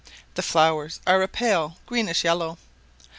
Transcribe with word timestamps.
The 0.33 0.41
flowers 0.41 0.99
are 1.05 1.21
a 1.21 1.27
pale 1.27 1.77
greenish 1.85 2.23
yellow. 2.23 2.57